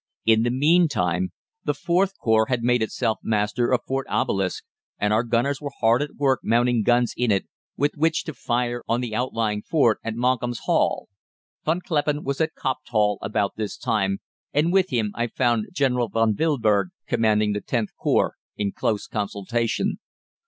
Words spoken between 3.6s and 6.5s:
of Fort Obelisk, and our gunners were hard at work